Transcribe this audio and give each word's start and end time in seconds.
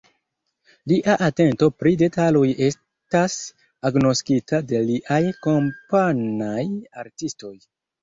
Lia 0.91 1.17
atento 1.25 1.69
pri 1.81 1.91
detaloj 2.03 2.47
estas 2.69 3.37
agnoskita 3.93 4.65
de 4.75 4.85
liaj 4.91 5.23
kompanoj 5.49 6.69
artistoj. 7.09 7.57